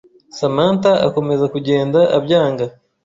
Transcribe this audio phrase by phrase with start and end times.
[0.39, 2.65] Samantha akomeza kugenda abyanga…